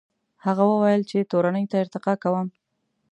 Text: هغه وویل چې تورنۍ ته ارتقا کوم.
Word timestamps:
هغه 0.45 0.63
وویل 0.71 1.01
چې 1.09 1.27
تورنۍ 1.31 1.65
ته 1.71 1.75
ارتقا 1.83 2.13
کوم. 2.23 2.47